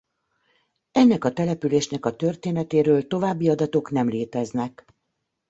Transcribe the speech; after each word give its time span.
Ennek 0.91 1.23
a 1.23 1.33
településnek 1.33 2.05
a 2.05 2.15
történetéről 2.15 3.07
további 3.07 3.49
adatok 3.49 3.91
nem 3.91 4.07
léteznek. 4.09 4.85